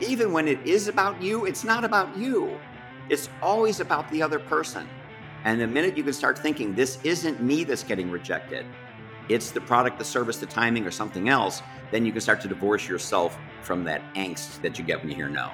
[0.00, 2.58] Even when it is about you, it's not about you.
[3.08, 4.86] It's always about the other person.
[5.44, 8.66] And the minute you can start thinking, this isn't me that's getting rejected,
[9.30, 12.48] it's the product, the service, the timing, or something else, then you can start to
[12.48, 15.50] divorce yourself from that angst that you get when you hear no.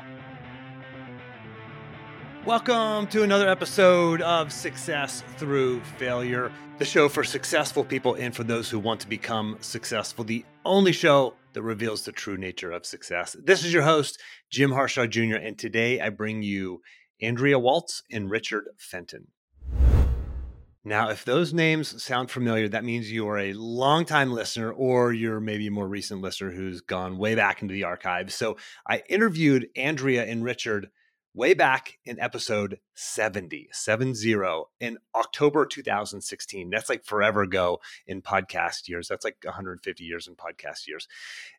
[2.45, 8.43] Welcome to another episode of Success Through Failure, the show for successful people and for
[8.43, 12.87] those who want to become successful, the only show that reveals the true nature of
[12.87, 13.37] success.
[13.43, 14.21] This is your host,
[14.51, 16.81] Jim Harshaw Jr., and today I bring you
[17.21, 19.29] Andrea Waltz and Richard Fenton.
[20.85, 25.39] Now, if those names sound familiar, that means you are a longtime listener or you're
[25.39, 28.35] maybe a more recent listener who's gone way back into the archives.
[28.35, 28.57] So
[28.89, 30.89] I interviewed Andrea and Richard
[31.35, 34.35] way back in episode 70, 70
[34.81, 36.71] in October 2016.
[36.71, 39.09] That's like forever ago in podcast years.
[39.09, 41.09] That's like 150 years in podcast years.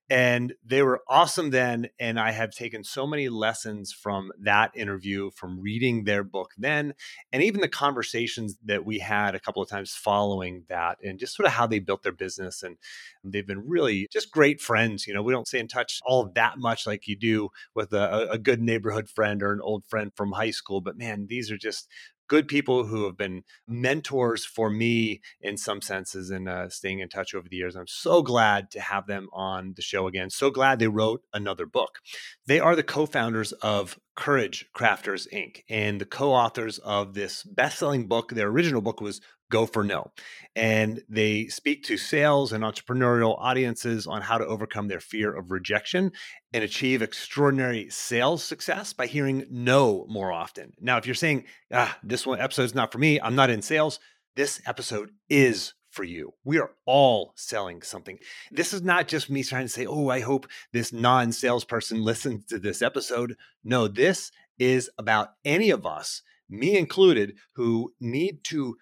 [0.10, 1.90] And they were awesome then.
[2.00, 6.94] And I have taken so many lessons from that interview, from reading their book then,
[7.32, 11.36] and even the conversations that we had a couple of times following that, and just
[11.36, 12.64] sort of how they built their business.
[12.64, 12.78] And
[13.24, 15.08] they've been really just great friends.
[15.08, 18.30] You know, we don't stay in touch all that much like you do with a,
[18.30, 20.82] a good neighborhood friend or an old friend from high school.
[20.82, 21.88] But man, these are just
[22.28, 27.10] good people who have been mentors for me in some senses and uh, staying in
[27.10, 27.76] touch over the years.
[27.76, 30.30] I'm so glad to have them on the show again.
[30.30, 32.00] So glad they wrote another book.
[32.48, 35.62] They are the co founders of Courage Crafters Inc.
[35.70, 38.32] and the co authors of this best selling book.
[38.32, 39.22] Their original book was
[39.54, 40.12] Go for No.
[40.56, 45.52] And they speak to sales and entrepreneurial audiences on how to overcome their fear of
[45.52, 46.12] rejection
[46.52, 50.74] and achieve extraordinary sales success by hearing no more often.
[50.82, 53.62] Now, if you're saying, ah, this one episode is not for me, I'm not in
[53.62, 54.00] sales,
[54.36, 56.34] this episode is for you.
[56.44, 58.18] We are all selling something.
[58.50, 62.46] This is not just me trying to say, oh, I hope this non salesperson listens
[62.46, 63.36] to this episode.
[63.64, 68.78] No, this is about any of us, me included, who need to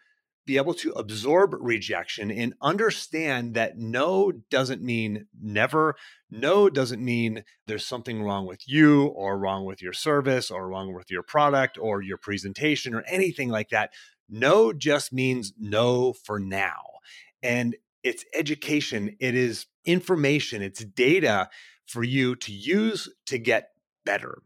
[0.46, 5.96] be able to absorb rejection and understand that no doesn't mean never.
[6.30, 10.94] No doesn't mean there's something wrong with you or wrong with your service or wrong
[10.94, 13.92] with your product or your presentation or anything like that.
[14.30, 16.82] No just means no for now.
[17.44, 21.50] And it's education, it is information, it's data
[21.86, 23.72] for you to use to get
[24.06, 24.42] better.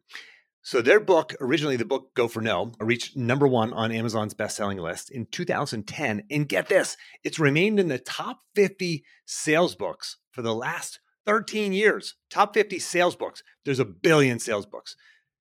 [0.66, 4.80] So their book, originally the book Go for No, reached number one on Amazon's best-selling
[4.80, 6.24] list in 2010.
[6.32, 11.72] And get this, it's remained in the top 50 sales books for the last 13
[11.72, 12.16] years.
[12.32, 13.44] Top 50 sales books.
[13.64, 14.96] There's a billion sales books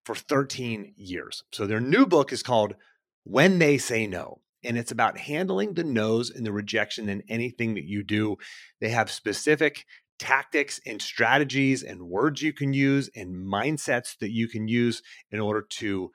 [0.05, 1.43] for 13 years.
[1.53, 2.75] So their new book is called
[3.23, 4.43] When They Say No.
[4.63, 8.37] And it's about handling the no's and the rejection in anything that you do.
[8.79, 9.87] They have specific
[10.25, 15.39] tactics and strategies and words you can use and mindsets that you can use in
[15.39, 16.11] order to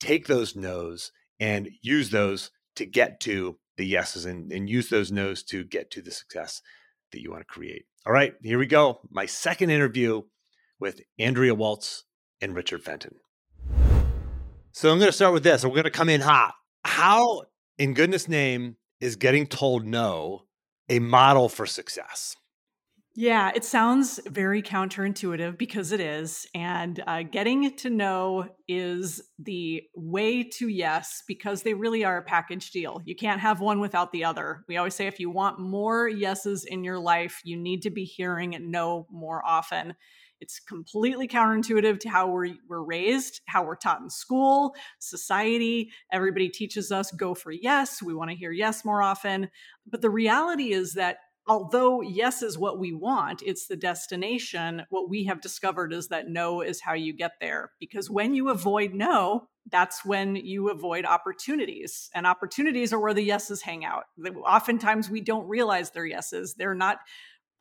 [0.00, 5.12] take those no's and use those to get to the yeses and, and use those
[5.12, 6.62] no's to get to the success
[7.12, 7.84] that you want to create.
[8.06, 9.00] All right, here we go.
[9.10, 10.22] My second interview
[10.78, 12.04] with Andrea Waltz
[12.40, 13.16] and Richard Fenton.
[14.72, 15.64] So I'm going to start with this.
[15.64, 16.54] We're going to come in hot.
[16.86, 17.42] How,
[17.76, 20.46] in goodness name, is getting told no
[20.88, 22.36] a model for success?
[23.20, 26.46] Yeah, it sounds very counterintuitive because it is.
[26.54, 32.22] And uh, getting to no is the way to yes because they really are a
[32.22, 33.02] package deal.
[33.04, 34.64] You can't have one without the other.
[34.68, 38.04] We always say if you want more yeses in your life, you need to be
[38.04, 39.96] hearing no more often.
[40.40, 45.90] It's completely counterintuitive to how we're, we're raised, how we're taught in school, society.
[46.10, 48.02] Everybody teaches us go for yes.
[48.02, 49.50] We want to hear yes more often.
[49.86, 51.18] But the reality is that
[51.50, 54.84] although yes is what we want, it's the destination.
[54.88, 57.72] What we have discovered is that no is how you get there.
[57.80, 62.08] Because when you avoid no, that's when you avoid opportunities.
[62.14, 64.04] And opportunities are where the yeses hang out.
[64.46, 66.54] Oftentimes we don't realize they're yeses.
[66.54, 66.98] They're not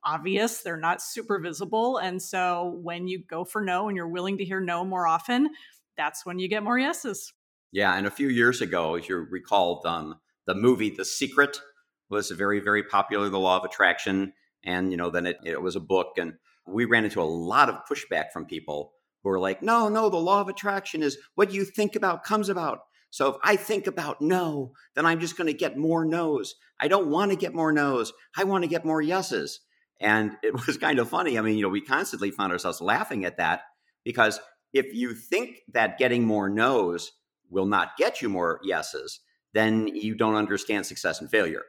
[0.05, 1.97] obvious, they're not super visible.
[1.97, 5.49] And so when you go for no and you're willing to hear no more often,
[5.97, 7.33] that's when you get more yeses.
[7.71, 7.95] Yeah.
[7.95, 11.59] And a few years ago, as you recall, um, the movie The Secret
[12.09, 14.33] was very, very popular, The Law of Attraction.
[14.63, 16.17] And, you know, then it, it was a book.
[16.17, 16.33] And
[16.67, 20.17] we ran into a lot of pushback from people who were like, no, no, the
[20.17, 22.79] law of attraction is what you think about comes about.
[23.11, 26.55] So if I think about no, then I'm just going to get more no's.
[26.79, 28.13] I don't want to get more no's.
[28.37, 29.61] I want to get more yeses.
[29.99, 31.37] And it was kind of funny.
[31.37, 33.61] I mean, you know, we constantly found ourselves laughing at that
[34.03, 34.39] because
[34.73, 37.11] if you think that getting more no's
[37.49, 39.19] will not get you more yeses,
[39.53, 41.63] then you don't understand success and failure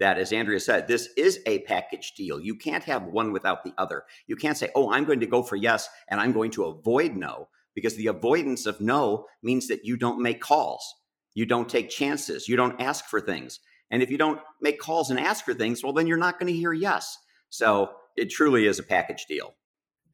[0.00, 2.40] that, as Andrea said, this is a package deal.
[2.40, 4.04] You can't have one without the other.
[4.26, 7.16] You can't say, oh, I'm going to go for yes and I'm going to avoid
[7.16, 7.48] no.
[7.74, 10.94] because the avoidance of no means that you don't make calls,
[11.34, 13.60] you don't take chances, you don't ask for things.
[13.90, 16.52] And if you don't make calls and ask for things, well, then you're not going
[16.52, 17.18] to hear yes.
[17.50, 19.54] So it truly is a package deal.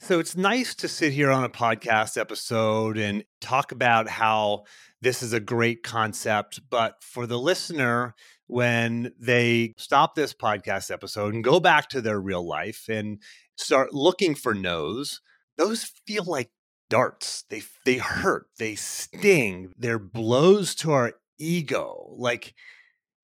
[0.00, 4.64] So it's nice to sit here on a podcast episode and talk about how
[5.02, 6.60] this is a great concept.
[6.70, 8.14] But for the listener,
[8.50, 13.22] when they stop this podcast episode and go back to their real life and
[13.56, 15.20] start looking for no's,
[15.56, 16.50] those feel like
[16.88, 17.44] darts.
[17.48, 22.14] They they hurt, they sting, they're blows to our ego.
[22.16, 22.54] Like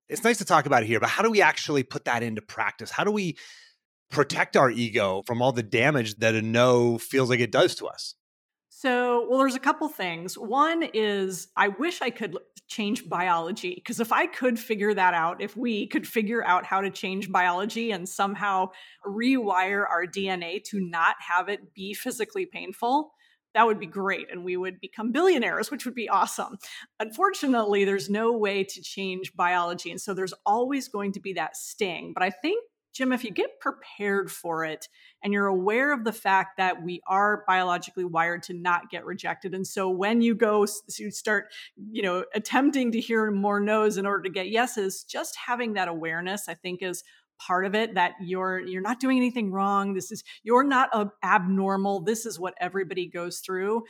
[0.09, 2.43] it's nice to talk about it here, but how do we actually put that into
[2.43, 2.91] practice?
[2.91, 3.37] How do we
[4.11, 7.87] protect our ego from all the damage that a no feels like it does to
[7.87, 8.16] us?
[8.79, 10.37] So, well, there's a couple things.
[10.37, 12.37] One is I wish I could
[12.69, 16.83] change biology because if I could figure that out, if we could figure out how
[16.83, 18.69] to change biology and somehow
[19.07, 23.13] rewire our DNA to not have it be physically painful,
[23.55, 26.59] that would be great and we would become billionaires which would be awesome
[27.01, 31.57] unfortunately there's no way to change biology and so there's always going to be that
[31.57, 32.63] sting but i think
[32.97, 34.89] Jim, if you get prepared for it
[35.23, 39.55] and you're aware of the fact that we are biologically wired to not get rejected.
[39.55, 40.67] And so when you go,
[40.99, 41.53] you start,
[41.91, 45.89] you know, attempting to hear more no's in order to get yeses, just having that
[45.89, 47.05] awareness, I think is
[47.39, 51.07] part of it that you're you're not doing anything wrong this is you're not a,
[51.23, 53.83] abnormal this is what everybody goes through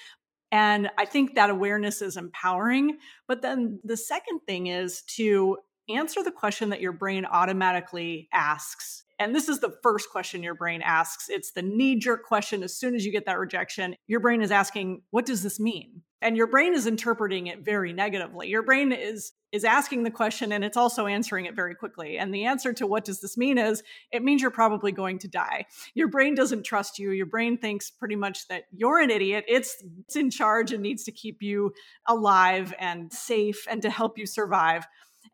[0.50, 2.98] and i think that awareness is empowering
[3.28, 5.56] but then the second thing is to
[5.88, 9.04] answer the question that your brain automatically asks.
[9.18, 11.28] And this is the first question your brain asks.
[11.28, 12.62] It's the knee jerk question.
[12.62, 16.02] As soon as you get that rejection, your brain is asking, What does this mean?
[16.20, 18.48] And your brain is interpreting it very negatively.
[18.48, 22.18] Your brain is is asking the question and it's also answering it very quickly.
[22.18, 25.28] And the answer to what does this mean is it means you're probably going to
[25.28, 25.66] die.
[25.94, 27.10] Your brain doesn't trust you.
[27.12, 29.44] Your brain thinks pretty much that you're an idiot.
[29.48, 31.72] It's, it's in charge and needs to keep you
[32.06, 34.86] alive and safe and to help you survive.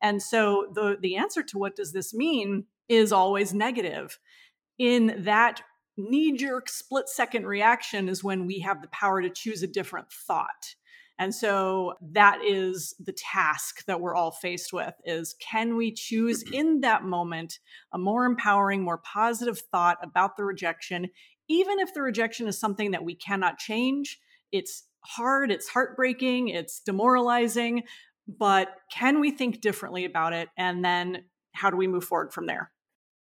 [0.03, 4.19] And so the the answer to what does this mean is always negative.
[4.79, 5.63] In that
[5.97, 10.11] knee jerk split second reaction is when we have the power to choose a different
[10.11, 10.75] thought.
[11.19, 16.43] And so that is the task that we're all faced with is can we choose
[16.53, 17.61] in that moment
[17.93, 21.11] a more empowering, more positive thought about the rejection
[21.49, 24.19] even if the rejection is something that we cannot change,
[24.51, 27.83] it's hard, it's heartbreaking, it's demoralizing,
[28.27, 30.49] but can we think differently about it?
[30.57, 32.71] And then how do we move forward from there?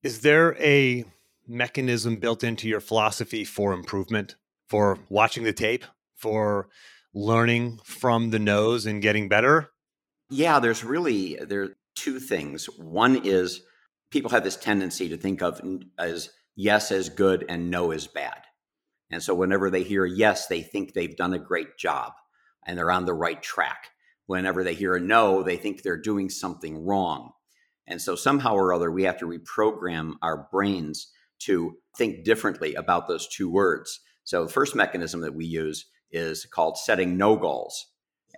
[0.03, 1.05] Is there a
[1.47, 4.35] mechanism built into your philosophy for improvement,
[4.67, 5.85] for watching the tape,
[6.15, 6.69] for
[7.13, 9.69] learning from the no's and getting better?
[10.29, 12.65] Yeah, there's really there are two things.
[12.77, 13.61] One is
[14.11, 15.61] people have this tendency to think of
[15.97, 18.41] as yes as good and no as bad.
[19.09, 22.13] And so whenever they hear yes, they think they've done a great job
[22.65, 23.89] and they're on the right track
[24.27, 27.31] whenever they hear a no, they think they're doing something wrong.
[27.87, 33.07] And so somehow or other, we have to reprogram our brains to think differently about
[33.07, 33.99] those two words.
[34.23, 37.87] So the first mechanism that we use is called setting no goals.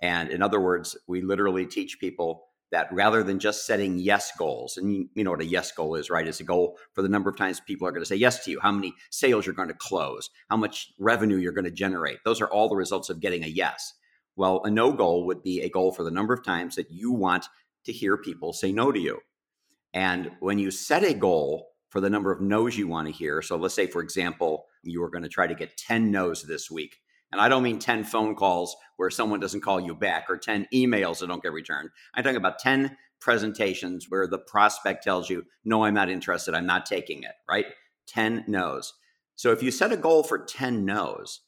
[0.02, 4.76] And in other words, we literally teach people that rather than just setting yes goals,
[4.76, 6.26] and you, know what a yes goal is, right?
[6.26, 8.50] It's a goal for the number of times people are going to say yes to
[8.50, 12.18] you, how many sales you're going to close, how much revenue you're going to generate.
[12.24, 13.92] Those are all the results of getting a yes.
[14.40, 17.12] Well, a no goal would be a goal for the number of times that you
[17.12, 17.44] want
[17.84, 19.18] to hear people say no to you.
[19.92, 23.42] And when you set a goal for the number of no's you want to hear,
[23.42, 26.70] so let's say, for example, you are going to try to get 10 no's this
[26.70, 26.96] week.
[27.30, 30.68] And I don't mean 10 phone calls where someone doesn't call you back or 10
[30.72, 31.90] emails that don't get returned.
[32.14, 36.54] I'm talking about 10 presentations where the prospect tells you, no, I'm not interested.
[36.54, 37.66] I'm not taking it, right?
[38.06, 38.94] 10 no's.
[39.36, 41.40] So if you set a goal for 10 no's,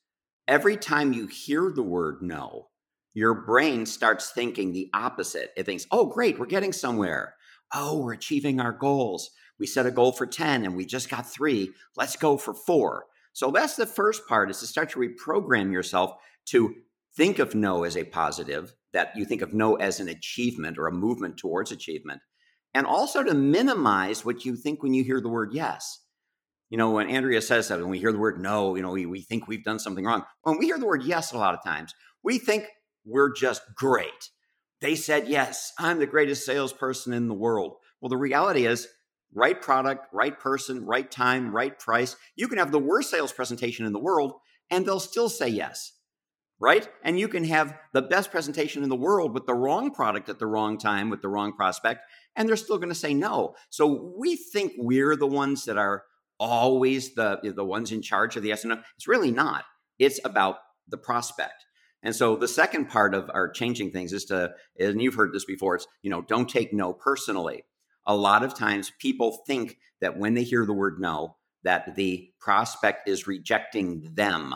[0.46, 2.66] every time you hear the word no,
[3.14, 5.50] your brain starts thinking the opposite.
[5.56, 7.34] It thinks, oh, great, we're getting somewhere.
[7.74, 9.30] Oh, we're achieving our goals.
[9.58, 11.70] We set a goal for 10 and we just got three.
[11.96, 13.06] Let's go for four.
[13.32, 16.14] So that's the first part is to start to reprogram yourself
[16.46, 16.74] to
[17.16, 20.86] think of no as a positive, that you think of no as an achievement or
[20.86, 22.20] a movement towards achievement,
[22.74, 26.00] and also to minimize what you think when you hear the word yes.
[26.70, 29.04] You know, when Andrea says that, when we hear the word no, you know, we,
[29.04, 30.24] we think we've done something wrong.
[30.42, 32.64] When we hear the word yes, a lot of times, we think
[33.04, 34.30] we're just great.
[34.80, 37.76] They said, yes, I'm the greatest salesperson in the world.
[38.00, 38.88] Well, the reality is,
[39.34, 42.16] right product, right person, right time, right price.
[42.36, 44.34] You can have the worst sales presentation in the world
[44.70, 45.92] and they'll still say yes,
[46.60, 46.88] right?
[47.02, 50.38] And you can have the best presentation in the world with the wrong product at
[50.38, 52.02] the wrong time with the wrong prospect
[52.36, 53.54] and they're still going to say no.
[53.70, 56.04] So we think we're the ones that are
[56.38, 58.82] always the the ones in charge of the yes and no.
[58.96, 59.64] It's really not.
[59.98, 60.56] It's about
[60.88, 61.64] the prospect.
[62.02, 65.44] And so the second part of our changing things is to, and you've heard this
[65.44, 67.64] before, it's, you know, don't take no personally.
[68.06, 72.30] A lot of times people think that when they hear the word no, that the
[72.40, 74.52] prospect is rejecting them,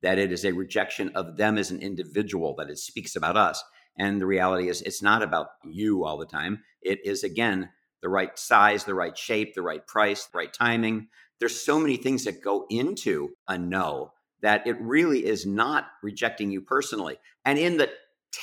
[0.00, 3.62] that it is a rejection of them as an individual, that it speaks about us.
[3.98, 6.62] And the reality is, it's not about you all the time.
[6.80, 7.68] It is, again,
[8.00, 11.08] the right size, the right shape, the right price, the right timing.
[11.38, 16.50] There's so many things that go into a no that it really is not rejecting
[16.50, 17.18] you personally.
[17.44, 17.90] And in the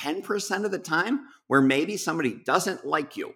[0.00, 3.34] 10% of the time where maybe somebody doesn't like you,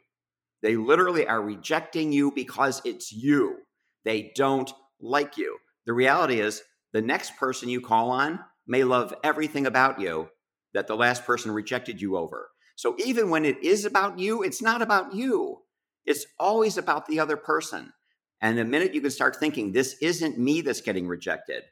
[0.63, 3.57] they literally are rejecting you because it's you.
[4.05, 5.59] They don't like you.
[5.87, 10.29] The reality is, the next person you call on may love everything about you
[10.75, 12.51] that the last person rejected you over.
[12.77, 15.59] So even when it is about you, it's not about you.
[16.05, 17.93] It's always about the other person.
[18.41, 21.63] And the minute you can start thinking, this isn't me that's getting rejected,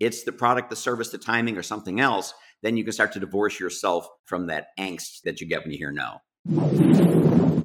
[0.00, 3.20] it's the product, the service, the timing, or something else, then you can start to
[3.20, 6.20] divorce yourself from that angst that you get when you hear no.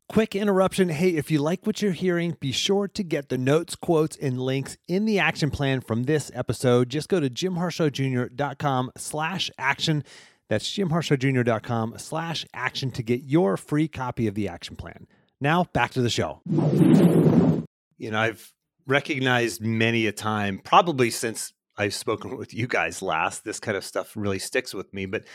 [0.10, 0.90] Quick interruption.
[0.90, 4.42] Hey, if you like what you're hearing, be sure to get the notes, quotes, and
[4.42, 6.90] links in the action plan from this episode.
[6.90, 10.04] Just go to jimharshawjr.com slash action.
[10.50, 15.08] That's jimharshawjr.com slash action to get your free copy of the action plan.
[15.40, 16.42] Now, back to the show.
[16.46, 18.52] You know, I've
[18.86, 23.84] recognized many a time, probably since I've spoken with you guys last, this kind of
[23.84, 25.08] stuff really sticks with me.
[25.08, 25.26] But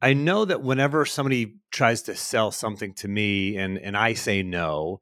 [0.00, 4.42] I know that whenever somebody tries to sell something to me and and I say
[4.44, 5.00] no,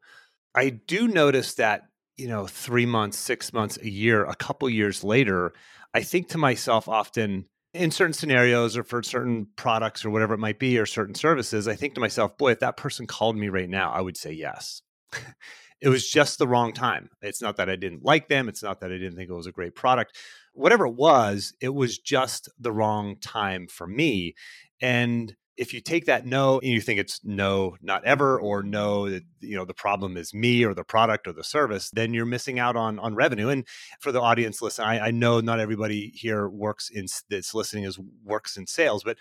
[0.54, 1.82] I do notice that,
[2.16, 5.52] you know, 3 months, 6 months, a year, a couple years later,
[5.92, 10.38] I think to myself often in certain scenarios or for certain products or whatever it
[10.38, 13.50] might be or certain services, I think to myself, boy, if that person called me
[13.50, 14.80] right now, I would say yes.
[15.80, 17.10] it was just the wrong time.
[17.20, 19.46] It's not that I didn't like them, it's not that I didn't think it was
[19.46, 20.16] a great product.
[20.56, 24.34] Whatever it was, it was just the wrong time for me.
[24.80, 29.08] And if you take that no and you think it's no, not ever, or no,
[29.08, 32.26] that you know the problem is me or the product or the service, then you're
[32.26, 33.48] missing out on on revenue.
[33.48, 33.66] And
[34.00, 37.98] for the audience, listen, I, I know not everybody here works in that's listening is
[38.24, 39.16] works in sales, but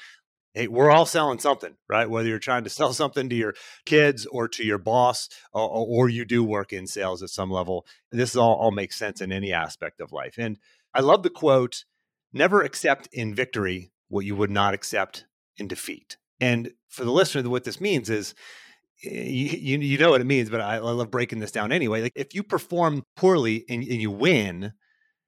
[0.56, 2.10] hey, we're all selling something, right?
[2.10, 3.54] Whether you're trying to sell something to your
[3.86, 7.86] kids or to your boss, or, or you do work in sales at some level,
[8.12, 10.36] this all, all makes sense in any aspect of life.
[10.38, 10.58] And
[10.96, 11.86] I love the quote:
[12.34, 15.25] "Never accept in victory what you would not accept
[15.58, 16.18] in defeat.
[16.40, 18.36] And for the listener, what this means is
[19.04, 22.02] eh, you, you, know what it means, but I, I, love breaking this down anyway.
[22.02, 24.74] Like if you perform poorly and, and you win,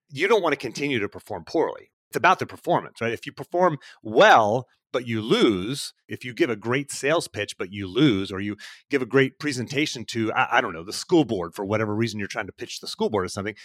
[0.10, 1.92] you don't want to continue to perform poorly.
[2.10, 3.12] It's about the performance, right?
[3.12, 7.74] If you perform well, but you lose, if you give a great sales pitch, but
[7.74, 8.56] you lose, or you
[8.90, 12.20] give a great presentation to, I, I don't know, the school board for whatever reason
[12.20, 13.56] you're trying to pitch the school board or something,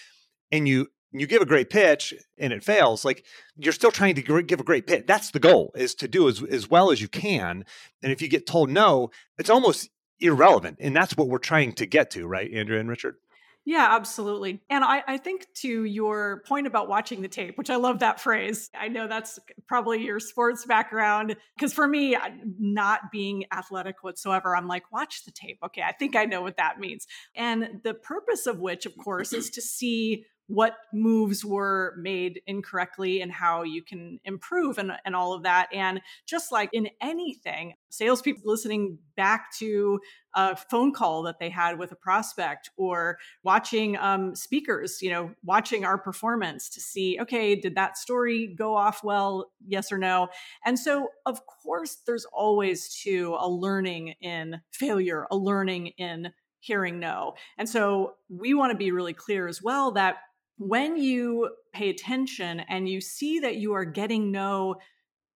[0.50, 3.24] and you you give a great pitch and it fails like
[3.56, 6.42] you're still trying to give a great pitch that's the goal is to do as,
[6.42, 7.64] as well as you can
[8.02, 9.90] and if you get told no it's almost
[10.20, 13.16] irrelevant and that's what we're trying to get to right andrea and richard
[13.64, 14.60] yeah, absolutely.
[14.68, 18.20] And I, I think to your point about watching the tape, which I love that
[18.20, 18.68] phrase.
[18.76, 19.38] I know that's
[19.68, 21.36] probably your sports background.
[21.56, 22.16] Because for me,
[22.58, 25.58] not being athletic whatsoever, I'm like, watch the tape.
[25.64, 27.06] Okay, I think I know what that means.
[27.36, 33.22] And the purpose of which, of course, is to see what moves were made incorrectly
[33.22, 35.66] and how you can improve and, and all of that.
[35.72, 39.98] And just like in anything, salespeople listening back to
[40.34, 45.30] a phone call that they had with a prospect or watching um, speakers, you know,
[45.42, 49.50] watching our performance to see, okay, did that story go off well?
[49.66, 50.28] Yes or no?
[50.66, 56.30] And so, of course, there's always too a learning in failure, a learning in
[56.60, 57.34] hearing no.
[57.58, 60.16] And so we want to be really clear as well that
[60.58, 64.76] when you pay attention and you see that you are getting no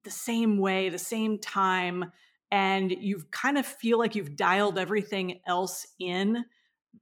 [0.05, 2.05] the same way, the same time,
[2.51, 6.45] and you kind of feel like you've dialed everything else in,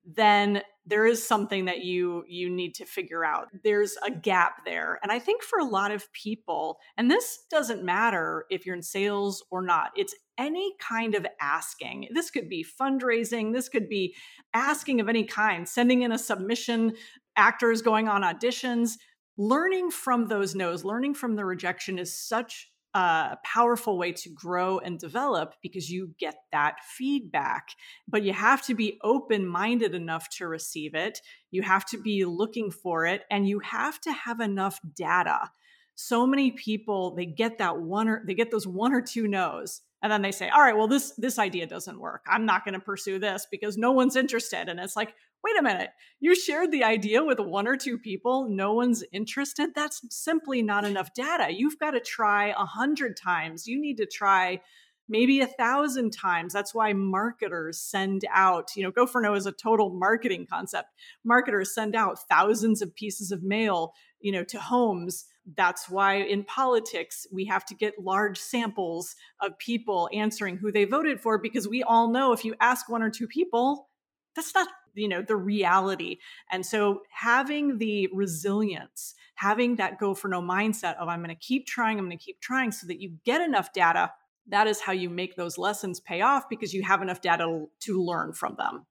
[0.06, 3.48] then there is something that you you need to figure out.
[3.62, 7.84] There's a gap there and i think for a lot of people and this doesn't
[7.84, 12.08] matter if you're in sales or not it's any kind of asking.
[12.12, 14.14] This could be fundraising this could be
[14.52, 16.92] asking of any kind sending in a submission
[17.36, 18.96] actors going on auditions
[19.36, 24.78] learning from those no's learning from the rejection is such a powerful way to grow
[24.78, 27.70] and develop because you get that feedback.
[28.06, 31.18] But you have to be open minded enough to receive it.
[31.50, 35.50] You have to be looking for it and you have to have enough data
[35.94, 39.82] so many people they get that one or they get those one or two no's
[40.02, 42.24] and then they say all right well this this idea doesn't work.
[42.28, 44.68] I'm not going to pursue this because no one's interested.
[44.68, 45.90] And it's like wait a minute.
[46.20, 49.70] You shared the idea with one or two people no one's interested?
[49.74, 51.54] That's simply not enough data.
[51.54, 53.66] You've got to try a hundred times.
[53.66, 54.60] You need to try
[55.08, 56.52] maybe a thousand times.
[56.52, 60.88] That's why marketers send out, you know, Go for No is a total marketing concept.
[61.24, 63.92] Marketers send out thousands of pieces of mail,
[64.24, 65.26] you know, to homes.
[65.56, 70.84] That's why in politics, we have to get large samples of people answering who they
[70.84, 73.88] voted for because we all know if you ask one or two people,
[74.34, 76.18] that's not you know the reality
[76.52, 81.34] and so having the resilience having that go for no mindset of i'm going to
[81.34, 84.12] keep trying i'm going to keep trying so that you get enough data
[84.48, 88.02] that is how you make those lessons pay off because you have enough data to
[88.02, 88.86] learn from them.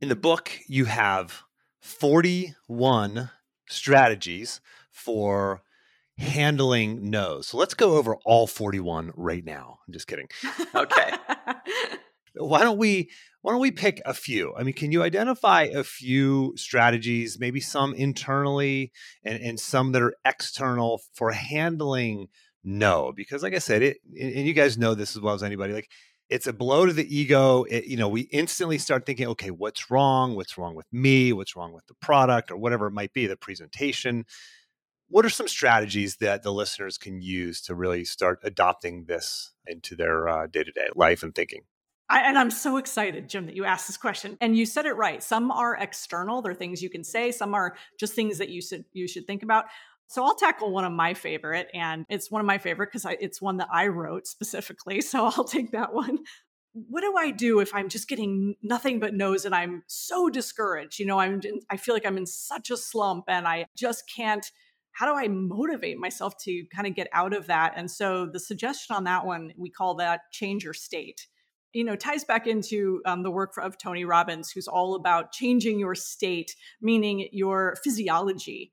[0.00, 1.42] In the book, you have
[1.80, 3.30] 41
[3.70, 4.60] strategies
[4.90, 5.62] for
[6.18, 7.48] handling no's.
[7.48, 9.78] So let's go over all 41 right now.
[9.86, 10.28] I'm just kidding.
[10.74, 11.12] Okay.
[12.34, 13.10] why don't we
[13.42, 14.54] why don't we pick a few?
[14.56, 18.92] I mean, can you identify a few strategies, maybe some internally
[19.24, 22.28] and, and some that are external for handling
[22.62, 25.72] no because like i said it and you guys know this as well as anybody
[25.72, 25.88] like
[26.30, 29.90] it's a blow to the ego it, you know we instantly start thinking okay what's
[29.90, 33.26] wrong what's wrong with me what's wrong with the product or whatever it might be
[33.26, 34.24] the presentation
[35.08, 39.96] what are some strategies that the listeners can use to really start adopting this into
[39.96, 41.62] their uh, day-to-day life and thinking
[42.12, 44.36] I, and I'm so excited, Jim, that you asked this question.
[44.40, 45.22] And you said it right.
[45.22, 47.30] Some are external; they're things you can say.
[47.30, 49.66] Some are just things that you should you should think about.
[50.10, 53.40] So I'll tackle one of my favorite, and it's one of my favorite because it's
[53.40, 55.00] one that I wrote specifically.
[55.10, 56.18] So I'll take that one.
[56.72, 60.98] What do I do if I'm just getting nothing but no's and I'm so discouraged?
[60.98, 61.40] You know, I'm
[61.70, 64.44] I feel like I'm in such a slump and I just can't.
[64.92, 67.74] How do I motivate myself to kind of get out of that?
[67.76, 71.28] And so the suggestion on that one, we call that change your state
[71.72, 75.78] you know ties back into um, the work of tony robbins who's all about changing
[75.78, 78.72] your state meaning your physiology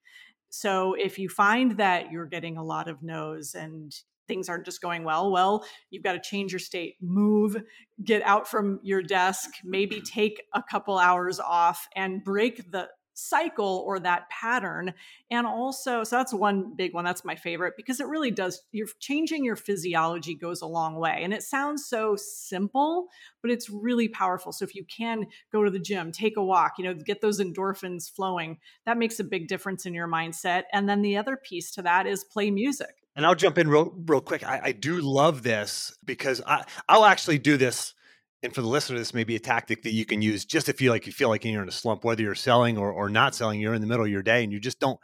[0.49, 3.93] so if you find that you're getting a lot of no's and
[4.27, 7.55] things aren't just going well, well, you've got to change your state, move,
[8.03, 13.83] get out from your desk, maybe take a couple hours off and break the cycle
[13.85, 14.93] or that pattern.
[15.31, 17.03] And also, so that's one big one.
[17.03, 21.19] That's my favorite because it really does, you're changing your physiology goes a long way.
[21.23, 23.07] And it sounds so simple,
[23.41, 24.51] but it's really powerful.
[24.51, 27.39] So if you can go to the gym, take a walk, you know, get those
[27.39, 30.63] endorphins flowing, that makes a big difference in your mindset.
[30.71, 32.95] And then the other piece to that is play music.
[33.15, 34.43] And I'll jump in real, real quick.
[34.43, 37.95] I, I do love this because I, I'll actually do this
[38.43, 40.81] and for the listener, this may be a tactic that you can use just if
[40.81, 43.33] you like you feel like you're in a slump, whether you're selling or, or not
[43.33, 44.99] selling, you're in the middle of your day and you just don't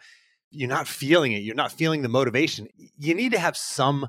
[0.52, 2.68] you're not feeling it, you're not feeling the motivation.
[2.98, 4.08] You need to have some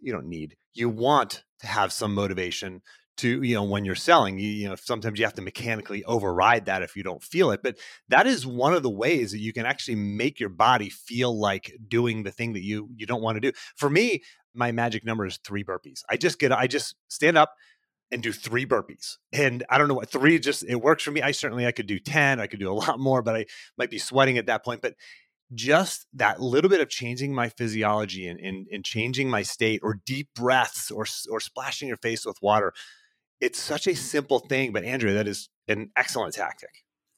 [0.00, 2.82] you don't need, you want to have some motivation
[3.18, 4.38] to, you know, when you're selling.
[4.38, 7.62] You, you know, sometimes you have to mechanically override that if you don't feel it.
[7.62, 11.38] But that is one of the ways that you can actually make your body feel
[11.38, 13.52] like doing the thing that you you don't want to do.
[13.74, 14.22] For me,
[14.54, 16.02] my magic number is three burpees.
[16.10, 17.54] I just get I just stand up
[18.10, 19.16] and do three burpees.
[19.32, 21.22] And I don't know what three just it works for me.
[21.22, 23.90] I certainly I could do 10, I could do a lot more, but I might
[23.90, 24.82] be sweating at that point.
[24.82, 24.94] But
[25.54, 30.00] just that little bit of changing my physiology and, and, and changing my state or
[30.04, 32.72] deep breaths or or splashing your face with water.
[33.40, 36.70] It's such a simple thing, but Andrea, that is an excellent tactic.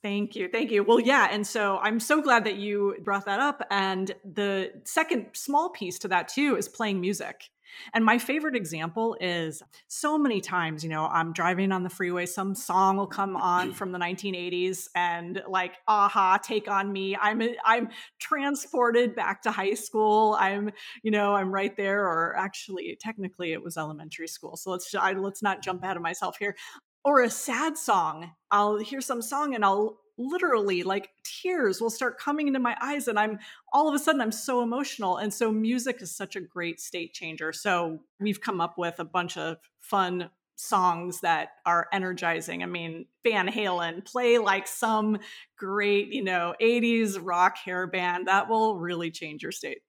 [0.02, 0.48] Thank you.
[0.48, 0.84] Thank you.
[0.84, 1.28] Well, yeah.
[1.30, 3.62] And so I'm so glad that you brought that up.
[3.70, 7.50] And the second small piece to that, too, is playing music.
[7.94, 12.26] And my favorite example is so many times, you know, I'm driving on the freeway,
[12.26, 17.16] some song will come on from the 1980s and like, aha, take on me.
[17.16, 20.36] I'm I'm transported back to high school.
[20.38, 20.70] I'm,
[21.02, 24.56] you know, I'm right there or actually technically it was elementary school.
[24.56, 26.56] So let's I, let's not jump out of myself here.
[27.04, 28.32] Or a sad song.
[28.50, 33.06] I'll hear some song and I'll literally like tears will start coming into my eyes
[33.06, 33.38] and i'm
[33.72, 37.12] all of a sudden i'm so emotional and so music is such a great state
[37.12, 37.52] changer.
[37.52, 42.62] So we've come up with a bunch of fun songs that are energizing.
[42.62, 45.18] I mean van halen play like some
[45.56, 49.82] great you know 80s rock hair band that will really change your state.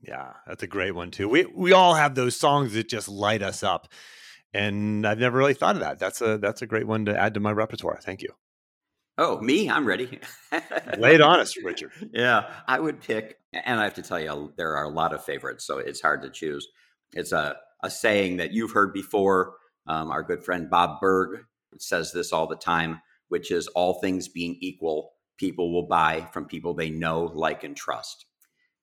[0.00, 1.28] Yeah that's a great one too.
[1.28, 3.88] We we all have those songs that just light us up
[4.52, 5.98] and i've never really thought of that.
[5.98, 8.00] That's a that's a great one to add to my repertoire.
[8.02, 8.34] Thank you
[9.22, 9.68] Oh, me?
[9.68, 10.18] I'm ready.
[10.96, 11.90] Lay it on us, Richard.
[12.10, 15.22] Yeah, I would pick, and I have to tell you, there are a lot of
[15.22, 16.66] favorites, so it's hard to choose.
[17.12, 19.56] It's a, a saying that you've heard before.
[19.86, 21.40] Um, our good friend Bob Burg
[21.76, 26.46] says this all the time, which is all things being equal, people will buy from
[26.46, 28.24] people they know, like, and trust.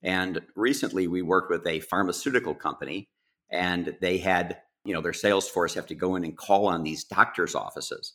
[0.04, 3.10] And recently we worked with a pharmaceutical company
[3.52, 6.84] and they had, you know, their sales force have to go in and call on
[6.84, 8.14] these doctors' offices.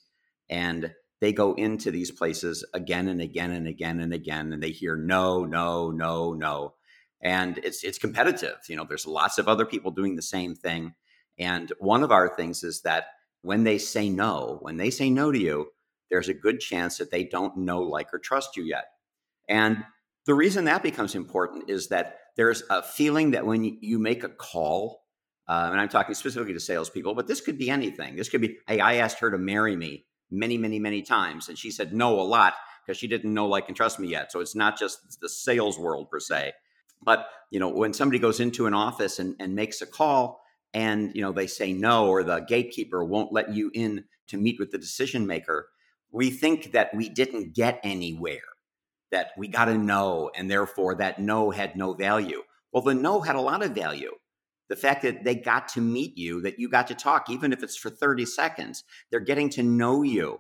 [0.49, 4.73] And they go into these places again and again and again and again and they
[4.73, 6.75] hear no, no, no, no.
[7.23, 8.57] And it's it's competitive.
[8.69, 10.95] You know, there's lots of other people doing the same thing.
[11.39, 13.05] And one of our things is that
[13.43, 15.69] when they say no, when they say no to you,
[16.11, 18.87] there's a good chance that they don't know, like, or trust you yet.
[19.49, 19.85] And
[20.27, 24.29] the reason that becomes important is that there's a feeling that when you make a
[24.29, 25.05] call,
[25.47, 28.17] uh, and I'm talking specifically to salespeople, but this could be anything.
[28.17, 31.59] This could be, hey, I asked her to marry me many, many, many times, and
[31.59, 34.33] she said no a lot because she didn't know, like, and trust me yet.
[34.33, 36.53] So it's not just the sales world per se.
[37.05, 40.41] But you know, when somebody goes into an office and, and makes a call,
[40.75, 44.59] and you know they say no, or the gatekeeper won't let you in to meet
[44.59, 45.69] with the decision maker,
[46.11, 48.41] we think that we didn't get anywhere
[49.13, 52.43] that we got a no, and therefore that no had no value.
[52.73, 54.13] Well, the no had a lot of value.
[54.69, 57.63] The fact that they got to meet you, that you got to talk, even if
[57.63, 60.39] it's for 30 seconds, they're getting to know you.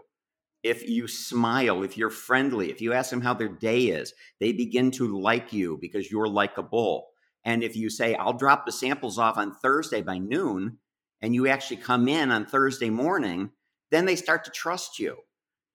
[0.62, 4.52] If you smile, if you're friendly, if you ask them how their day is, they
[4.52, 7.08] begin to like you because you're likable.
[7.44, 10.78] And if you say, I'll drop the samples off on Thursday by noon,
[11.20, 13.50] and you actually come in on Thursday morning,
[13.90, 15.16] then they start to trust you.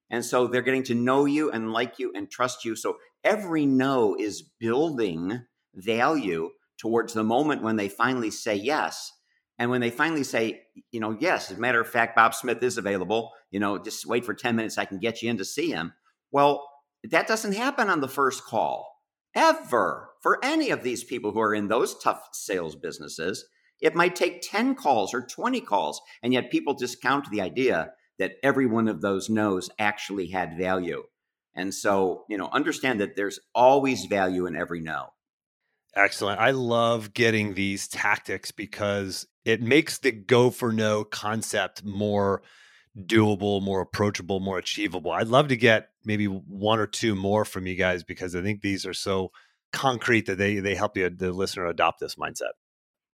[0.10, 2.76] And so they're getting to know you and like you and trust you.
[2.76, 9.12] So every no is building value towards the moment when they finally say yes.
[9.60, 10.62] And when they finally say,
[10.92, 14.06] you know, yes, as a matter of fact, Bob Smith is available, you know, just
[14.06, 15.94] wait for 10 minutes, I can get you in to see him.
[16.32, 16.68] Well,
[17.04, 18.88] that doesn't happen on the first call
[19.34, 23.46] ever for any of these people who are in those tough sales businesses.
[23.80, 28.34] It might take 10 calls or 20 calls, and yet people discount the idea that
[28.44, 31.04] every one of those no's actually had value.
[31.56, 35.10] And so, you know, understand that there's always value in every no.
[35.98, 36.40] Excellent.
[36.40, 42.44] I love getting these tactics because it makes the go for no concept more
[42.98, 45.12] doable, more approachable, more achievable.
[45.12, 48.62] I'd love to get maybe one or two more from you guys because I think
[48.62, 49.32] these are so
[49.74, 52.54] concrete that they they help you the listener adopt this mindset.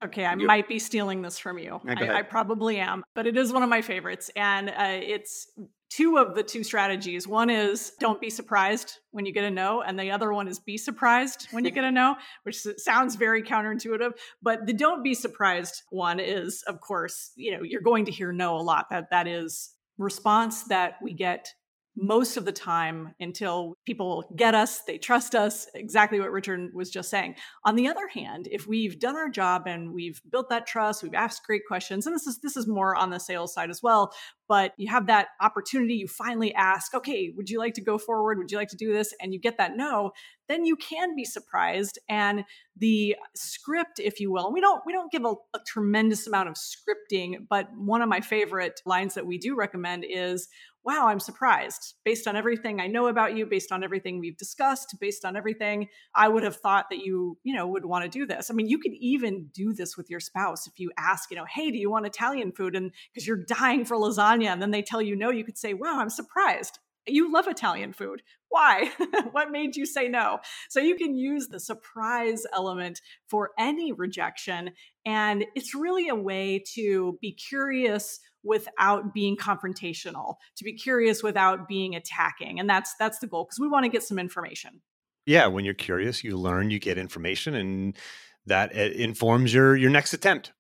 [0.04, 1.80] Okay, I you, might be stealing this from you.
[1.88, 4.30] I, I, probably am, but it is one of my favorites.
[4.36, 5.48] And uh, it's
[5.96, 7.28] two of the two strategies.
[7.28, 10.60] One is don't be surprised when you get a no, and the other one is
[10.60, 14.12] be surprised when you get a no, which sounds very counterintuitive.
[14.42, 18.32] But the don't be surprised one is, of course, you know, you're going to hear
[18.32, 18.88] no a lot.
[18.90, 21.48] That that is response that we get
[21.96, 26.90] most of the time until people get us, they trust us, exactly what Richard was
[26.90, 27.36] just saying.
[27.66, 31.14] On the other hand, if we've done our job and we've built that trust, we've
[31.14, 34.12] asked great questions, and this is this is more on the sales side as well,
[34.48, 38.38] but you have that opportunity, you finally ask, okay, would you like to go forward?
[38.38, 39.14] Would you like to do this?
[39.22, 40.12] And you get that no,
[40.48, 42.00] then you can be surprised.
[42.10, 42.44] And
[42.76, 46.56] the script, if you will, we don't we don't give a, a tremendous amount of
[46.56, 50.48] scripting, but one of my favorite lines that we do recommend is
[50.86, 51.96] wow, I'm surprised.
[52.04, 55.88] Based on everything I know about you, based on everything we've discussed, based on everything,
[56.14, 58.52] I would have thought that you, you know, would want to do this.
[58.52, 61.46] I mean, you could even do this with your spouse if you ask, you know,
[61.46, 62.76] hey, do you want Italian food?
[62.76, 65.74] And because you're dying for lasagna, and then they tell you no, you could say,
[65.74, 66.80] wow, I'm surprised.
[67.06, 68.22] You love Italian food.
[68.50, 68.92] Why?
[69.32, 70.40] what made you say no?
[70.70, 74.72] So you can use the surprise element for any rejection.
[75.06, 81.68] And it's really a way to be curious without being confrontational, to be curious without
[81.68, 82.60] being attacking.
[82.60, 84.82] And that's that's the goal because we want to get some information.
[85.26, 87.98] Yeah, when you're curious, you learn, you get information and
[88.46, 90.52] that uh, informs your your next attempt.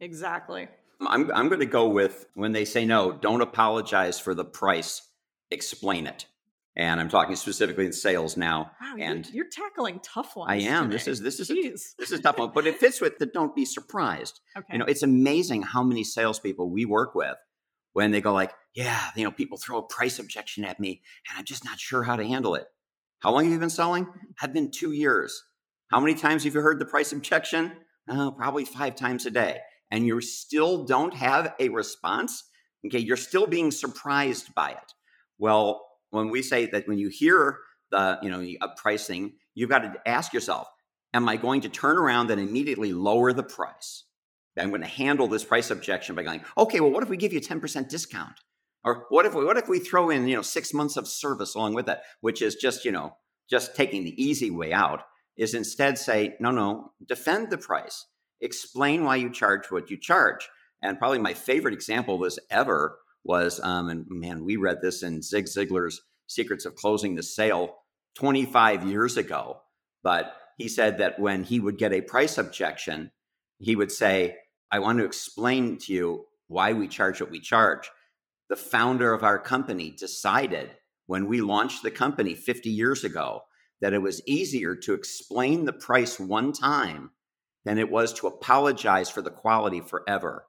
[0.00, 0.68] Exactly.
[1.00, 5.02] I'm I'm going to go with when they say no, don't apologize for the price,
[5.50, 6.26] explain it
[6.76, 8.70] and I'm talking specifically in sales now.
[8.80, 10.50] Wow, and you're, you're tackling tough ones.
[10.50, 10.84] I am.
[10.84, 10.96] Today.
[10.96, 11.54] This is this is a,
[11.98, 14.40] this is tough one, but it fits with the don't be surprised.
[14.56, 14.66] Okay.
[14.72, 17.36] You know, it's amazing how many salespeople we work with
[17.92, 21.38] when they go like, yeah, you know, people throw a price objection at me, and
[21.38, 22.66] I'm just not sure how to handle it.
[23.18, 24.06] How long have you been selling?
[24.06, 24.26] Mm-hmm.
[24.40, 25.42] I've been two years.
[25.88, 27.72] How many times have you heard the price objection?
[28.08, 29.58] Oh, probably five times a day.
[29.90, 32.44] And you still don't have a response?
[32.86, 34.92] Okay, you're still being surprised by it.
[35.38, 37.58] Well, when we say that when you hear
[37.90, 40.68] the you know a pricing, you've got to ask yourself,
[41.12, 44.04] am I going to turn around and immediately lower the price?
[44.58, 47.32] I'm going to handle this price objection by going, okay, well, what if we give
[47.32, 48.34] you a 10% discount?
[48.84, 51.54] Or what if we, what if we throw in, you know, six months of service
[51.54, 53.16] along with that, which is just, you know,
[53.48, 55.02] just taking the easy way out,
[55.36, 58.06] is instead say, no, no, defend the price.
[58.40, 60.48] Explain why you charge what you charge.
[60.82, 65.22] And probably my favorite example was ever was, um, and man, we read this in
[65.22, 67.74] Zig Ziglar's Secrets of Closing the Sale
[68.14, 69.60] 25 years ago.
[70.02, 73.10] But he said that when he would get a price objection,
[73.58, 74.36] he would say,
[74.70, 77.90] I want to explain to you why we charge what we charge.
[78.48, 80.70] The founder of our company decided
[81.06, 83.42] when we launched the company 50 years ago
[83.80, 87.10] that it was easier to explain the price one time
[87.64, 90.46] than it was to apologize for the quality forever.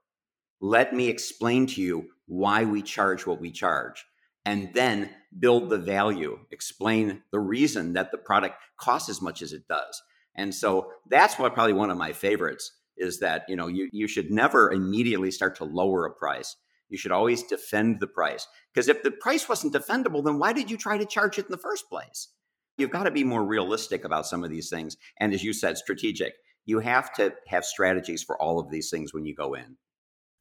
[0.59, 4.05] Let me explain to you why we charge what we charge
[4.45, 9.53] and then build the value, explain the reason that the product costs as much as
[9.53, 10.01] it does.
[10.35, 14.07] And so that's what probably one of my favorites is that, you know, you, you
[14.07, 16.55] should never immediately start to lower a price.
[16.89, 18.47] You should always defend the price.
[18.73, 21.51] Because if the price wasn't defendable, then why did you try to charge it in
[21.51, 22.29] the first place?
[22.77, 24.97] You've got to be more realistic about some of these things.
[25.19, 26.33] And as you said, strategic.
[26.65, 29.77] You have to have strategies for all of these things when you go in.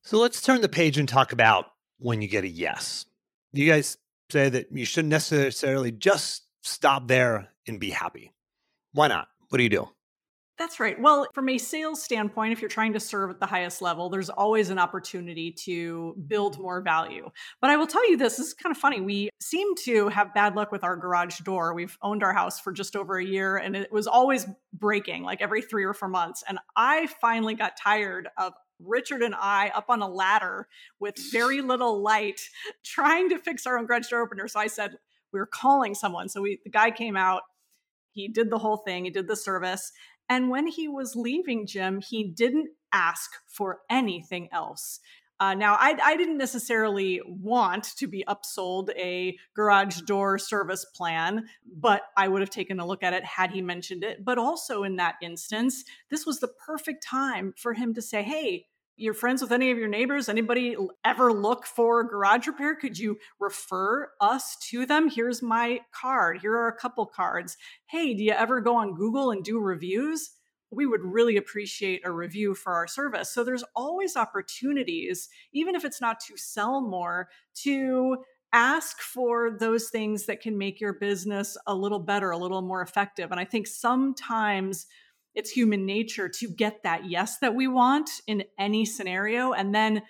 [0.02, 1.66] So let's turn the page and talk about
[1.98, 3.06] when you get a yes.
[3.52, 3.98] You guys
[4.30, 8.32] say that you shouldn't necessarily just stop there and be happy.
[8.92, 9.28] Why not?
[9.48, 9.88] What do you do?
[10.60, 11.00] That's right.
[11.00, 14.28] Well, from a sales standpoint, if you're trying to serve at the highest level, there's
[14.28, 17.30] always an opportunity to build more value.
[17.62, 19.00] But I will tell you this, this is kind of funny.
[19.00, 21.72] We seem to have bad luck with our garage door.
[21.72, 25.40] We've owned our house for just over a year and it was always breaking like
[25.40, 26.44] every three or four months.
[26.46, 30.68] And I finally got tired of Richard and I up on a ladder
[30.98, 32.42] with very little light
[32.84, 34.46] trying to fix our own garage door opener.
[34.46, 34.98] So I said,
[35.32, 36.28] we were calling someone.
[36.28, 37.44] So we the guy came out,
[38.12, 39.90] he did the whole thing, he did the service.
[40.30, 45.00] And when he was leaving Jim, he didn't ask for anything else.
[45.40, 51.46] Uh, now, I, I, didn't necessarily want to be upsold a garage door service plan,
[51.64, 54.22] but I would have taken a look at it had he mentioned it.
[54.22, 58.66] But also in that instance, this was the perfect time for him to say, Hey,
[59.00, 60.28] you're friends with any of your neighbors?
[60.28, 62.76] Anybody ever look for garage repair?
[62.76, 65.08] Could you refer us to them?
[65.08, 66.40] Here's my card.
[66.42, 67.56] Here are a couple cards.
[67.86, 70.30] Hey, do you ever go on Google and do reviews?
[70.70, 73.32] We would really appreciate a review for our service.
[73.32, 77.28] So there's always opportunities, even if it's not to sell more,
[77.62, 78.18] to
[78.52, 82.82] ask for those things that can make your business a little better, a little more
[82.82, 83.30] effective.
[83.30, 84.86] And I think sometimes
[85.34, 90.02] it's human nature to get that yes that we want in any scenario and then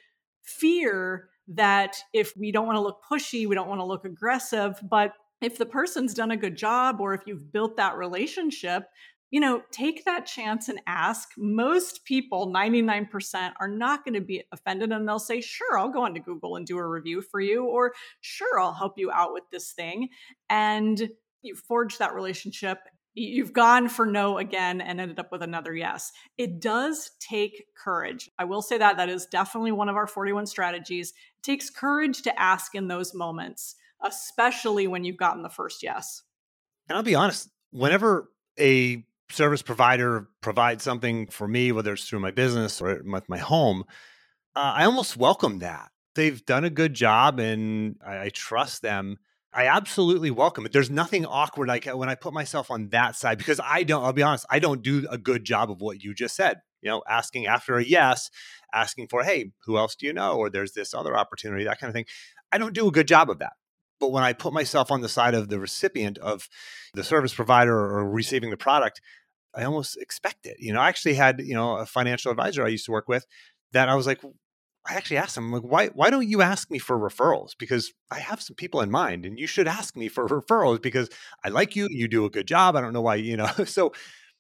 [0.42, 4.80] fear that if we don't want to look pushy, we don't want to look aggressive,
[4.88, 8.85] but if the person's done a good job or if you've built that relationship,
[9.30, 11.30] you know, take that chance and ask.
[11.38, 16.02] Most people, 99%, are not going to be offended and they'll say, Sure, I'll go
[16.02, 19.44] onto Google and do a review for you, or Sure, I'll help you out with
[19.52, 20.09] this thing.
[20.48, 21.11] And
[21.42, 22.78] you forge that relationship
[23.20, 26.12] you've gone for no again and ended up with another yes.
[26.38, 28.30] It does take courage.
[28.38, 31.11] I will say that that is definitely one of our 41 strategies.
[31.11, 36.22] It takes courage to ask in those moments, especially when you've gotten the first yes.
[36.88, 42.20] And I'll be honest, whenever a service provider provides something for me, whether it's through
[42.20, 43.85] my business or with my home,
[44.56, 45.90] uh, I almost welcome that.
[46.14, 49.18] They've done a good job and I, I trust them
[49.52, 50.72] I absolutely welcome it.
[50.72, 54.04] There's nothing awkward like uh, when I put myself on that side because I don't,
[54.04, 56.60] I'll be honest, I don't do a good job of what you just said.
[56.82, 58.30] You know, asking after a yes,
[58.72, 60.36] asking for, hey, who else do you know?
[60.36, 62.06] Or there's this other opportunity, that kind of thing.
[62.52, 63.54] I don't do a good job of that.
[63.98, 66.48] But when I put myself on the side of the recipient of
[66.94, 69.00] the service provider or receiving the product,
[69.54, 70.56] I almost expect it.
[70.58, 73.26] You know, I actually had, you know, a financial advisor I used to work with
[73.72, 74.20] that I was like,
[74.88, 77.50] I actually asked him, like, why why don't you ask me for referrals?
[77.58, 81.10] Because I have some people in mind, and you should ask me for referrals because
[81.44, 81.86] I like you.
[81.90, 82.76] You do a good job.
[82.76, 83.46] I don't know why, you know.
[83.64, 83.92] so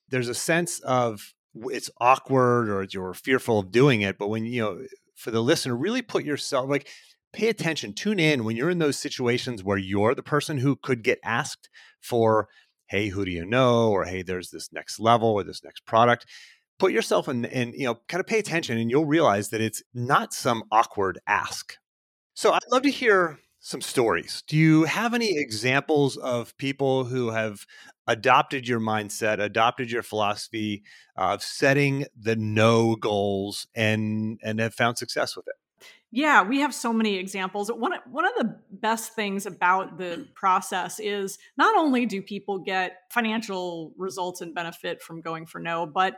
[0.08, 4.62] there's a sense of it's awkward or you're fearful of doing it, but when you
[4.62, 4.78] know,
[5.14, 6.88] for the listener, really put yourself like
[7.32, 11.02] pay attention, tune in when you're in those situations where you're the person who could
[11.02, 11.68] get asked
[12.00, 12.48] for,
[12.88, 16.26] hey, who do you know, or hey, there's this next level or this next product
[16.80, 19.82] put yourself in and you know kind of pay attention and you'll realize that it's
[19.94, 21.76] not some awkward ask.
[22.34, 24.42] So i'd love to hear some stories.
[24.48, 27.66] Do you have any examples of people who have
[28.06, 30.82] adopted your mindset adopted your philosophy
[31.14, 35.54] of setting the no goals and and have found success with it?
[36.12, 37.70] Yeah, we have so many examples.
[37.70, 42.96] One one of the best things about the process is not only do people get
[43.10, 46.16] financial results and benefit from going for no, but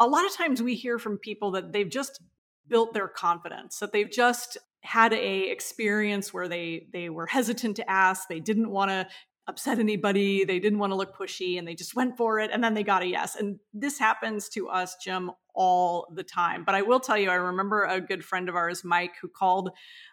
[0.00, 2.20] a lot of times we hear from people that they've just
[2.66, 7.90] built their confidence that they've just had a experience where they they were hesitant to
[7.90, 9.06] ask they didn't want to
[9.46, 12.62] upset anybody they didn't want to look pushy and they just went for it and
[12.62, 13.34] then they got a yes.
[13.34, 16.62] And this happens to us jim all the time.
[16.64, 19.70] But i will tell you i remember a good friend of ours mike who called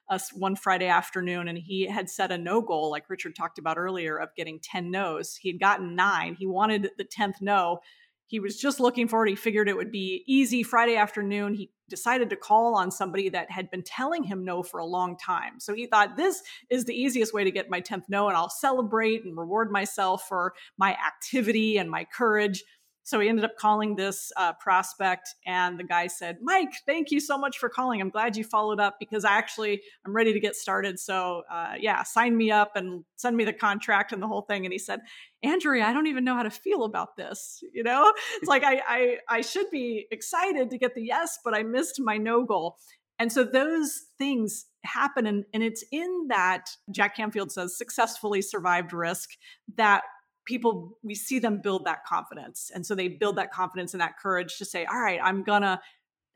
[0.10, 3.78] us one friday afternoon and he had set a no goal like richard talked about
[3.78, 5.36] earlier of getting 10 no's.
[5.36, 6.36] He had gotten nine.
[6.38, 7.80] He wanted the 10th no
[8.28, 9.30] he was just looking forward.
[9.30, 11.54] He figured it would be easy Friday afternoon.
[11.54, 15.18] He decided to call on somebody that had been telling him no for a long
[15.18, 15.60] time.
[15.60, 18.50] So he thought this is the easiest way to get my 10th no, and I'll
[18.50, 22.64] celebrate and reward myself for my activity and my courage.
[23.08, 27.22] So he ended up calling this uh, prospect, and the guy said, "Mike, thank you
[27.22, 28.02] so much for calling.
[28.02, 31.00] I'm glad you followed up because I actually I'm ready to get started.
[31.00, 34.66] So uh, yeah, sign me up and send me the contract and the whole thing."
[34.66, 35.00] And he said,
[35.42, 37.64] "Andrea, I don't even know how to feel about this.
[37.74, 41.56] You know, it's like I I, I should be excited to get the yes, but
[41.56, 42.76] I missed my no goal."
[43.20, 45.26] And so those things happen.
[45.26, 49.32] And, and it's in that Jack Canfield says successfully survived risk
[49.76, 50.04] that
[50.48, 52.72] people we see them build that confidence.
[52.74, 55.80] And so they build that confidence and that courage to say all right i'm gonna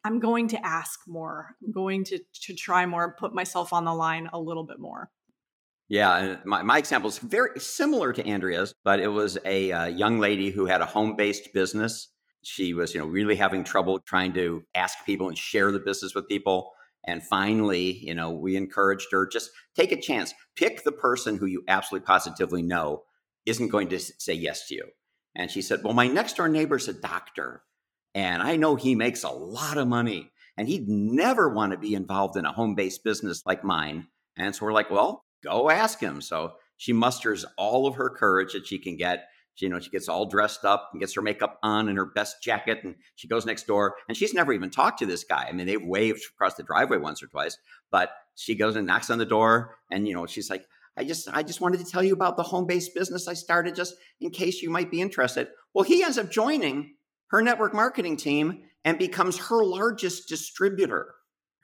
[0.03, 1.55] i'm going to ask more.
[1.63, 5.09] I'm going to to try more put myself on the line a little bit more.
[5.87, 10.19] Yeah, my, my example is very similar to Andrea's, but it was a uh, young
[10.19, 12.07] lady who had a home based business.
[12.43, 16.15] She was, you know, really having trouble trying to ask people and share the business
[16.15, 16.71] with people.
[17.05, 21.45] And finally, you know, we encouraged her just take a chance, pick the person who
[21.45, 23.03] you absolutely positively know
[23.45, 24.85] isn't going to say yes to you.
[25.35, 27.63] And she said, Well, my next door neighbor's a doctor,
[28.13, 31.93] and I know he makes a lot of money, and he'd never want to be
[31.93, 34.07] involved in a home based business like mine.
[34.37, 36.21] And so we're like, Well, go ask him.
[36.21, 39.27] So she musters all of her courage that she can get.
[39.55, 42.05] She, you know, she gets all dressed up and gets her makeup on and her
[42.05, 43.95] best jacket, and she goes next door.
[44.07, 45.45] And she's never even talked to this guy.
[45.47, 47.57] I mean, they've waved across the driveway once or twice,
[47.91, 50.65] but she goes and knocks on the door, and you know, she's like,
[50.97, 53.95] I just I just wanted to tell you about the home-based business I started just
[54.19, 55.47] in case you might be interested.
[55.73, 56.95] Well, he ends up joining
[57.27, 61.15] her network marketing team and becomes her largest distributor.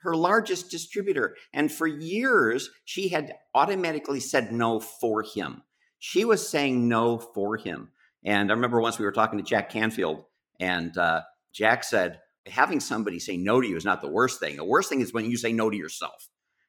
[0.02, 1.34] Her largest distributor.
[1.52, 5.62] And for years, she had automatically said no for him.
[5.98, 7.90] She was saying no for him.
[8.24, 10.24] And I remember once we were talking to Jack Canfield,
[10.60, 14.56] and uh, Jack said, having somebody say no to you is not the worst thing.
[14.56, 16.28] The worst thing is when you say no to yourself.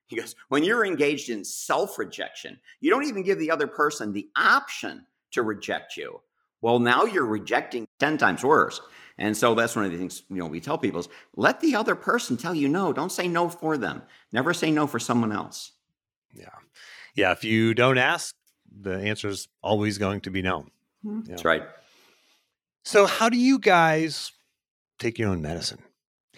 [0.10, 4.12] He goes, when you're engaged in self rejection, you don't even give the other person
[4.12, 6.20] the option to reject you.
[6.62, 8.82] Well, now you're rejecting 10 times worse.
[9.20, 11.76] And so that's one of the things you know we tell people is let the
[11.76, 12.92] other person tell you no.
[12.92, 14.02] Don't say no for them.
[14.32, 15.74] Never say no for someone else.
[16.34, 16.50] Yeah.
[17.16, 17.32] Yeah.
[17.32, 18.34] If you don't ask,
[18.82, 20.66] the answer is always going to be no.
[21.06, 21.20] Mm-hmm.
[21.20, 21.24] Yeah.
[21.28, 21.64] That's right.
[22.84, 24.32] So how do you guys
[24.98, 25.84] take your own medicine?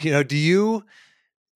[0.01, 0.83] You know, do you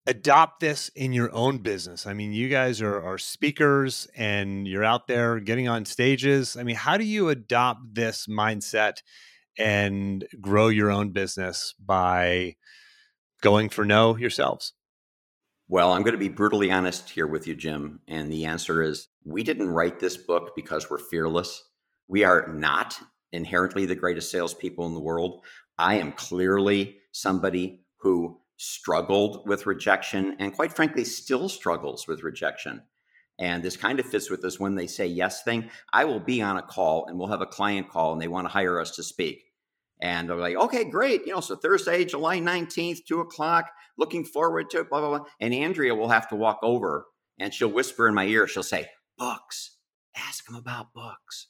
[0.06, 2.06] adopt this in your own business?
[2.06, 6.56] I mean, you guys are, are speakers and you're out there getting on stages.
[6.56, 9.02] I mean, how do you adopt this mindset
[9.58, 12.56] and grow your own business by
[13.42, 14.72] going for no yourselves?
[15.68, 18.00] Well, I'm going to be brutally honest here with you, Jim.
[18.06, 21.64] And the answer is we didn't write this book because we're fearless.
[22.06, 22.96] We are not
[23.32, 25.44] inherently the greatest salespeople in the world.
[25.76, 32.82] I am clearly somebody who struggled with rejection and quite frankly still struggles with rejection.
[33.38, 35.70] And this kind of fits with this when they say yes thing.
[35.92, 38.46] I will be on a call and we'll have a client call and they want
[38.46, 39.42] to hire us to speak.
[40.00, 41.26] And they're like, okay, great.
[41.26, 45.26] You know, so Thursday, July 19th, two o'clock, looking forward to it, blah, blah, blah.
[45.40, 47.06] And Andrea will have to walk over
[47.38, 48.88] and she'll whisper in my ear, she'll say,
[49.18, 49.76] books,
[50.16, 51.48] ask them about books.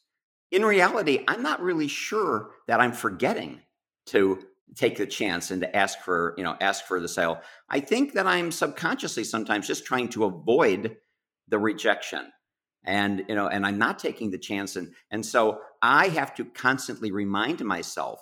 [0.51, 3.61] In reality, I'm not really sure that I'm forgetting
[4.07, 4.43] to
[4.75, 7.41] take the chance and to ask for you know ask for the sale.
[7.69, 10.97] I think that i'm subconsciously sometimes just trying to avoid
[11.49, 12.33] the rejection
[12.85, 14.77] and you know and i'm not taking the chance.
[14.77, 18.21] And and so i have to constantly remind myself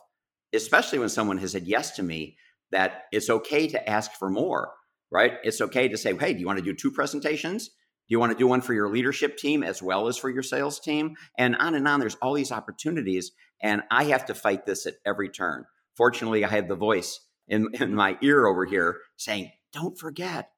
[0.54, 2.37] especially when someone has said yes to me
[2.70, 4.72] that it's okay to ask for more
[5.11, 5.35] right?
[5.44, 7.68] It's okay to say hey do you want to do two presentations?
[7.68, 10.42] Do you want to do one for your leadership team as well as for your
[10.42, 11.16] sales team?
[11.38, 12.00] And on and on.
[12.00, 13.33] There's all these opportunities
[13.64, 17.68] and i have to fight this at every turn Fortunately, I had the voice in,
[17.80, 20.50] in my ear over here saying, don't forget.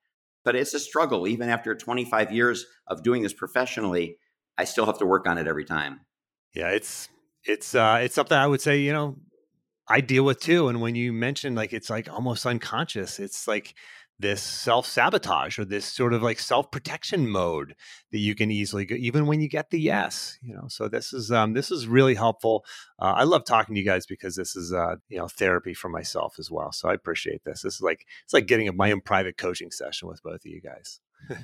[0.44, 1.27] But it's a struggle.
[1.27, 4.18] Even after 25 years of doing this professionally,
[4.57, 6.01] I still have to work on it every time.
[6.55, 7.09] Yeah, it's
[7.44, 9.16] it's uh it's something I would say, you know,
[9.88, 10.68] I deal with too.
[10.68, 13.75] And when you mention like it's like almost unconscious, it's like
[14.18, 17.74] this self sabotage or this sort of like self protection mode
[18.12, 20.66] that you can easily go, even when you get the yes, you know.
[20.68, 22.64] So this is um, this is really helpful.
[22.98, 25.88] Uh, I love talking to you guys because this is uh, you know therapy for
[25.88, 26.73] myself as well.
[26.73, 27.62] So I appreciate this.
[27.62, 30.46] This is like it's like getting a, my own private coaching session with both of
[30.46, 31.00] you guys.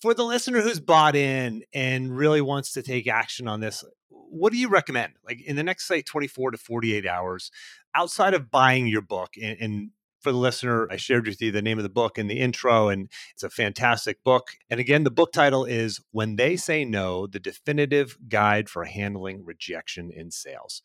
[0.00, 4.52] for the listener who's bought in and really wants to take action on this, what
[4.52, 5.14] do you recommend?
[5.24, 7.50] Like in the next say 24 to 48 hours,
[7.94, 9.90] outside of buying your book and, and
[10.20, 12.88] for the listener, I shared with you the name of the book in the intro,
[12.88, 14.52] and it's a fantastic book.
[14.68, 19.44] And again, the book title is When They Say No The Definitive Guide for Handling
[19.44, 20.82] Rejection in Sales.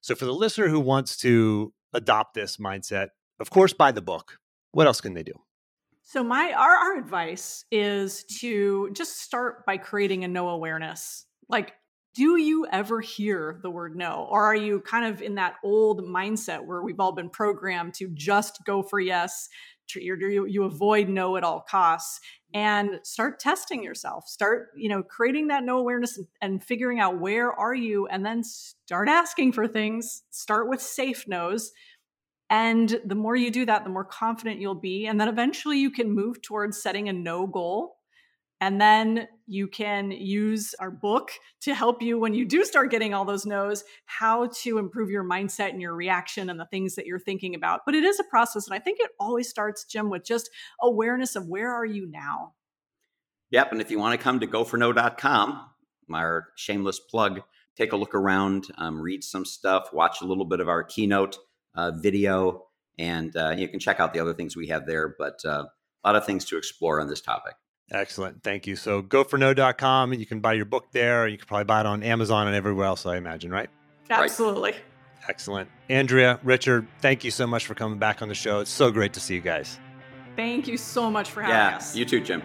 [0.00, 3.08] So, for the listener who wants to adopt this mindset,
[3.38, 4.38] of course, buy the book.
[4.72, 5.34] What else can they do?
[6.02, 11.24] So my our, our advice is to just start by creating a no awareness.
[11.48, 11.74] Like
[12.14, 14.26] do you ever hear the word no?
[14.30, 18.08] Or are you kind of in that old mindset where we've all been programmed to
[18.08, 19.48] just go for yes
[19.96, 22.20] you, you avoid no at all costs
[22.52, 27.52] and start testing yourself start you know creating that no awareness and figuring out where
[27.52, 31.72] are you and then start asking for things start with safe no's
[32.48, 35.90] and the more you do that the more confident you'll be and then eventually you
[35.90, 37.96] can move towards setting a no goal
[38.60, 41.32] and then you can use our book
[41.62, 45.24] to help you when you do start getting all those no's, how to improve your
[45.24, 47.80] mindset and your reaction and the things that you're thinking about.
[47.86, 48.66] But it is a process.
[48.66, 50.50] And I think it always starts, Jim, with just
[50.80, 52.52] awareness of where are you now?
[53.50, 53.72] Yep.
[53.72, 55.66] And if you want to come to goforno.com,
[56.06, 57.40] my shameless plug,
[57.76, 61.38] take a look around, um, read some stuff, watch a little bit of our keynote
[61.74, 62.66] uh, video,
[62.98, 65.14] and uh, you can check out the other things we have there.
[65.18, 65.64] But uh,
[66.04, 67.54] a lot of things to explore on this topic.
[67.92, 68.42] Excellent.
[68.42, 68.76] Thank you.
[68.76, 70.12] So goforno.com.
[70.12, 71.26] And you can buy your book there.
[71.26, 73.68] You can probably buy it on Amazon and everywhere else, I imagine, right?
[74.08, 74.72] Absolutely.
[74.72, 74.80] Right.
[75.28, 75.68] Excellent.
[75.88, 78.60] Andrea, Richard, thank you so much for coming back on the show.
[78.60, 79.78] It's so great to see you guys.
[80.36, 81.94] Thank you so much for having yeah, us.
[81.94, 82.42] You too, Jim.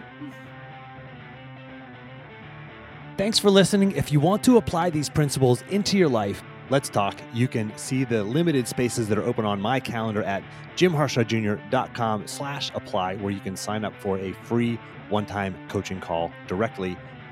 [3.16, 3.92] Thanks for listening.
[3.92, 7.20] If you want to apply these principles into your life, let's talk.
[7.32, 10.42] You can see the limited spaces that are open on my calendar at
[10.76, 16.96] jimharshawjr.com slash apply, where you can sign up for a free one-time coaching call directly